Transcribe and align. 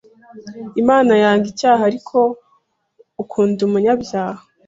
Imana 0.81 1.13
yanga 1.21 1.45
icyaha 1.53 1.81
ariko 1.89 2.17
ukunda 3.21 3.59
umunyabyaha, 3.67 4.41